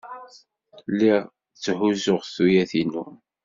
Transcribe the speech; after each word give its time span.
Lliɣ 0.91 1.23
tthuzzuɣ 1.55 2.21
tuyat-inu. 2.35 3.05